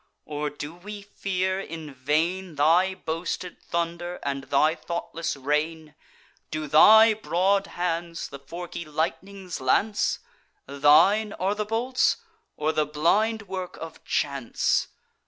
or 0.25 0.49
do 0.49 0.73
we 0.73 1.03
fear 1.03 1.59
in 1.59 1.93
vain 1.93 2.55
Thy 2.55 2.95
boasted 2.95 3.61
thunder, 3.61 4.17
and 4.23 4.45
thy 4.45 4.73
thoughtless 4.73 5.37
reign? 5.37 5.93
Do 6.49 6.65
thy 6.65 7.13
broad 7.13 7.67
hands 7.67 8.29
the 8.29 8.39
forky 8.39 8.83
lightnings 8.83 9.61
lance? 9.61 10.17
Thine 10.65 11.33
are 11.33 11.53
the 11.53 11.65
bolts, 11.65 12.17
or 12.57 12.71
the 12.71 12.87
blind 12.87 13.43
work 13.43 13.77
of 13.77 14.03
chance? 14.03 14.87